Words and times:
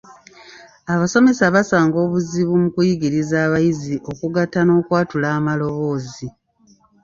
Abasomesa 0.93 1.43
basanga 1.55 1.97
obuzibu 2.05 2.53
mu 2.61 2.69
kuyigiriza 2.75 3.35
abayizi 3.45 3.95
okugatta 4.11 4.59
n’okwatula 4.63 5.27
amaloboozi. 5.37 6.27